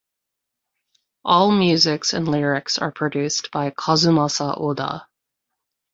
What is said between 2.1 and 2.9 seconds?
and lyrics